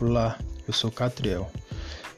[0.00, 1.50] Olá, eu sou Catriel,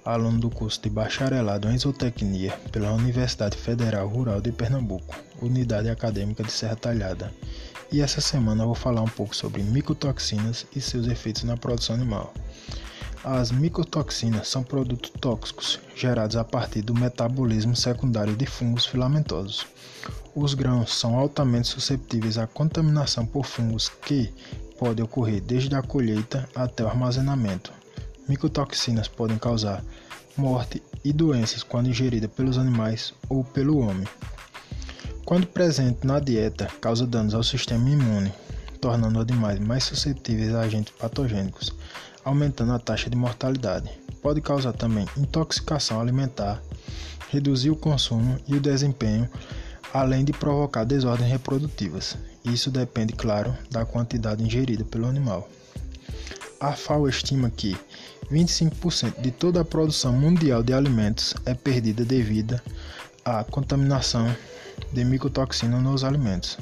[0.05, 6.45] aluno do curso de Bacharelado em Zootecnia pela Universidade Federal Rural de Pernambuco, Unidade Acadêmica
[6.45, 7.35] de Serra Talhada.
[7.91, 11.97] E essa semana eu vou falar um pouco sobre micotoxinas e seus efeitos na produção
[11.97, 12.33] animal.
[13.25, 19.67] As micotoxinas são produtos tóxicos gerados a partir do metabolismo secundário de fungos filamentosos.
[20.37, 24.33] Os grãos são altamente susceptíveis à contaminação por fungos que,
[24.83, 27.73] pode ocorrer desde a colheita até o armazenamento.
[28.29, 29.81] Micotoxinas podem causar
[30.37, 34.09] morte e doenças quando ingerida pelos animais ou pelo homem.
[35.25, 38.35] Quando presente na dieta, causa danos ao sistema imune,
[38.81, 41.73] tornando animais mais suscetíveis a agentes patogênicos,
[42.25, 43.89] aumentando a taxa de mortalidade.
[44.21, 46.61] Pode causar também intoxicação alimentar,
[47.31, 49.31] reduzir o consumo e o desempenho,
[49.93, 52.17] além de provocar desordens reprodutivas.
[52.45, 55.49] Isso depende, claro, da quantidade ingerida pelo animal.
[56.61, 57.77] A FAO estima que
[58.31, 62.61] 25% de toda a produção mundial de alimentos é perdida devido
[63.25, 64.35] à contaminação
[64.93, 66.57] de micotoxina nos alimentos.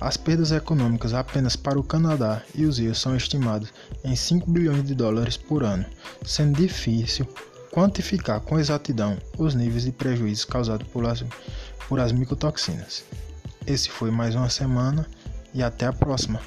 [0.00, 3.72] As perdas econômicas apenas para o Canadá e os rios são estimadas
[4.04, 5.84] em 5 bilhões de dólares por ano,
[6.24, 7.26] sendo difícil
[7.72, 11.24] quantificar com exatidão os níveis de prejuízos causados por as,
[11.88, 13.04] por as micotoxinas.
[13.66, 15.06] Esse foi mais uma semana
[15.54, 16.40] e até a próxima.